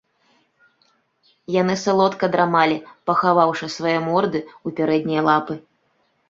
Яны 1.55 1.75
соладка 1.81 2.25
драмалі, 2.37 2.77
пахаваўшы 3.11 3.69
свае 3.75 3.93
морды 4.09 4.39
ў 4.47 4.67
пярэднія 4.81 5.21
лапы. 5.31 5.61